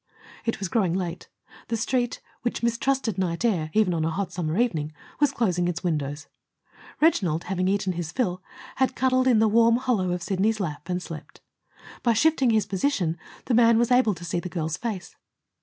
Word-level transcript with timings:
It 0.45 0.57
was 0.57 0.67
growing 0.67 0.93
late. 0.95 1.29
The 1.67 1.77
Street, 1.77 2.21
which 2.41 2.63
mistrusted 2.63 3.19
night 3.19 3.45
air, 3.45 3.69
even 3.75 3.93
on 3.93 4.03
a 4.03 4.09
hot 4.09 4.31
summer 4.33 4.57
evening, 4.57 4.93
was 5.19 5.31
closing 5.31 5.67
its 5.67 5.83
windows. 5.83 6.25
Reginald, 6.99 7.43
having 7.43 7.67
eaten 7.67 7.93
his 7.93 8.11
fill, 8.11 8.41
had 8.77 8.95
cuddled 8.95 9.27
in 9.27 9.37
the 9.37 9.47
warm 9.47 9.75
hollow 9.75 10.09
of 10.11 10.23
Sidney's 10.23 10.59
lap, 10.59 10.89
and 10.89 11.03
slept. 11.03 11.41
By 12.01 12.13
shifting 12.13 12.49
his 12.49 12.65
position, 12.65 13.19
the 13.45 13.53
man 13.53 13.77
was 13.77 13.91
able 13.91 14.15
to 14.15 14.25
see 14.25 14.39
the 14.39 14.49
girl's 14.49 14.75
face. 14.75 15.15